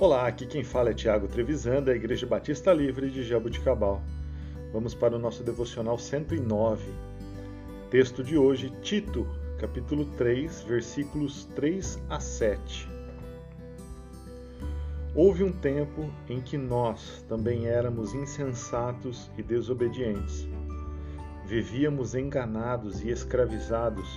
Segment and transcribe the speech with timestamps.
[0.00, 4.00] Olá, aqui quem fala é Tiago Trevisan, da Igreja Batista Livre de Jaboticabal.
[4.72, 6.84] Vamos para o nosso devocional 109.
[7.90, 9.26] Texto de hoje, Tito,
[9.58, 12.88] capítulo 3, versículos 3 a 7.
[15.16, 20.46] Houve um tempo em que nós também éramos insensatos e desobedientes.
[21.44, 24.08] Vivíamos enganados e escravizados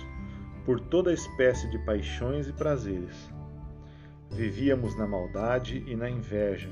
[0.64, 3.32] por toda espécie de paixões e prazeres
[4.34, 6.70] Vivíamos na maldade e na inveja,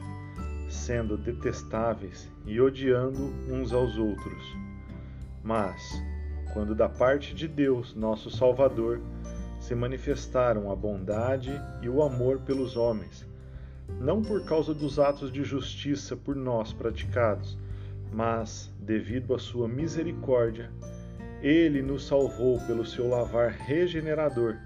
[0.71, 4.43] sendo detestáveis e odiando uns aos outros.
[5.45, 6.03] Mas,
[6.55, 9.03] quando da parte de Deus, nosso Salvador,
[9.61, 11.53] se manifestaram a bondade
[11.83, 13.29] e o amor pelos homens,
[14.01, 17.59] não por causa dos atos de justiça por nós praticados,
[18.11, 20.71] mas devido à sua misericórdia,
[21.43, 24.57] ele nos salvou pelo seu lavar regenerador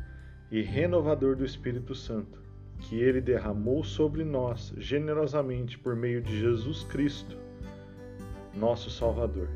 [0.48, 2.43] e renovador do Espírito Santo
[2.78, 7.36] que ele derramou sobre nós generosamente por meio de Jesus Cristo,
[8.54, 9.48] nosso Salvador.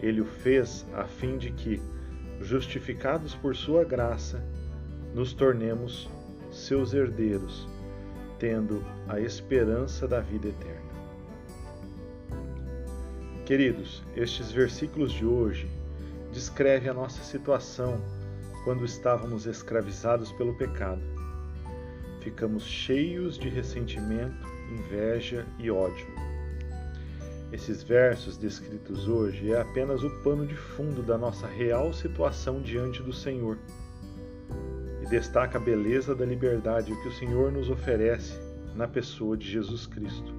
[0.00, 1.80] Ele o fez a fim de que,
[2.40, 4.44] justificados por sua graça,
[5.14, 6.08] nos tornemos
[6.50, 7.66] seus herdeiros,
[8.38, 10.86] tendo a esperança da vida eterna.
[13.46, 15.70] Queridos, estes versículos de hoje
[16.32, 18.00] descrevem a nossa situação
[18.64, 21.15] quando estávamos escravizados pelo pecado
[22.26, 26.08] ficamos cheios de ressentimento, inveja e ódio.
[27.52, 33.00] Esses versos descritos hoje é apenas o pano de fundo da nossa real situação diante
[33.00, 33.56] do Senhor
[35.04, 38.36] e destaca a beleza da liberdade que o Senhor nos oferece
[38.74, 40.34] na pessoa de Jesus Cristo.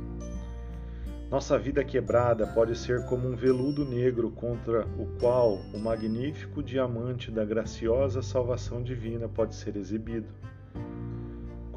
[1.32, 7.32] Nossa vida quebrada pode ser como um veludo negro contra o qual o magnífico diamante
[7.32, 10.28] da graciosa salvação divina pode ser exibido.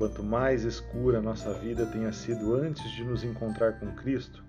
[0.01, 4.43] Quanto mais escura nossa vida tenha sido antes de nos encontrar com Cristo,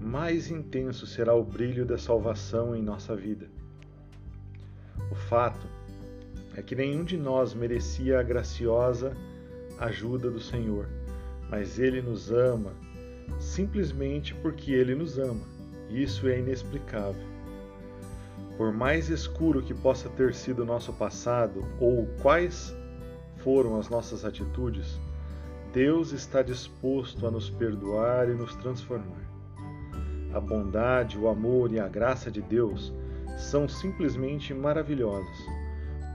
[0.00, 3.50] mais intenso será o brilho da salvação em nossa vida.
[5.12, 5.66] O fato
[6.56, 9.14] é que nenhum de nós merecia a graciosa
[9.78, 10.88] ajuda do Senhor,
[11.50, 12.72] mas Ele nos ama
[13.38, 15.44] simplesmente porque Ele nos ama.
[15.90, 17.28] Isso é inexplicável.
[18.56, 22.74] Por mais escuro que possa ter sido o nosso passado ou quais
[23.48, 25.00] foram as nossas atitudes,
[25.72, 29.26] Deus está disposto a nos perdoar e nos transformar.
[30.34, 32.92] A bondade, o amor e a graça de Deus
[33.38, 35.38] são simplesmente maravilhosas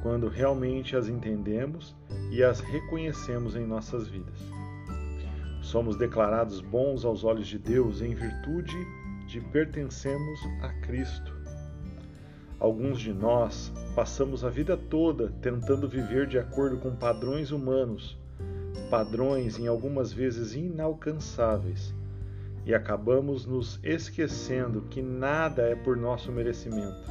[0.04, 1.96] quando realmente as entendemos
[2.30, 4.40] e as reconhecemos em nossas vidas.
[5.60, 8.78] Somos declarados bons aos olhos de Deus em virtude
[9.26, 11.33] de pertencemos a Cristo.
[12.64, 18.18] Alguns de nós passamos a vida toda tentando viver de acordo com padrões humanos,
[18.90, 21.94] padrões em algumas vezes inalcançáveis,
[22.66, 27.04] e acabamos nos esquecendo que nada é por nosso merecimento,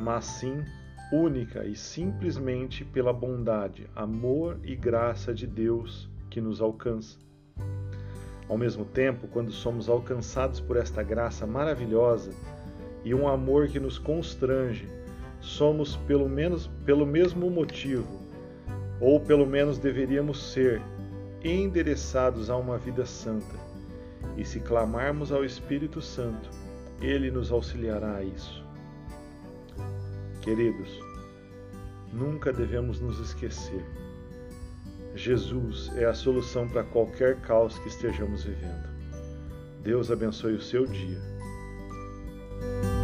[0.00, 0.64] mas sim
[1.12, 7.18] única e simplesmente pela bondade, amor e graça de Deus que nos alcança.
[8.48, 12.32] Ao mesmo tempo, quando somos alcançados por esta graça maravilhosa,
[13.04, 14.88] e um amor que nos constrange,
[15.40, 18.20] somos pelo menos pelo mesmo motivo,
[19.00, 20.82] ou pelo menos deveríamos ser,
[21.42, 23.58] endereçados a uma vida santa.
[24.36, 26.50] E se clamarmos ao Espírito Santo,
[27.00, 28.62] ele nos auxiliará a isso.
[30.42, 31.00] Queridos,
[32.12, 33.84] nunca devemos nos esquecer.
[35.14, 38.88] Jesus é a solução para qualquer caos que estejamos vivendo.
[39.82, 41.18] Deus abençoe o seu dia.
[42.60, 42.99] Bye.